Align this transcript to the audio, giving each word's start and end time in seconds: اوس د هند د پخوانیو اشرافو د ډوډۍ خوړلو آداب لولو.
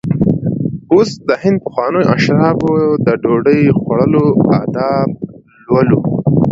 اوس 0.93 1.09
د 1.27 1.29
هند 1.41 1.57
د 1.61 1.63
پخوانیو 1.65 2.09
اشرافو 2.15 2.71
د 3.05 3.07
ډوډۍ 3.21 3.61
خوړلو 3.79 4.23
آداب 4.61 5.09
لولو. 5.67 5.99